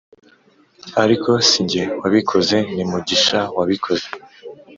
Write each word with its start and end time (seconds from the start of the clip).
ariko 1.03 1.29
sinjye 1.49 1.83
wabikoze 2.01 2.57
ni 2.75 2.83
Mugisha 2.91 3.39
wabikoze 3.57 4.07